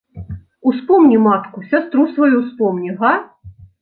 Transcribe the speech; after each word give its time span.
Успомні 0.69 1.19
матку, 1.27 1.65
сястру 1.73 2.07
сваю 2.15 2.35
ўспомні, 2.43 2.91
га! 3.03 3.13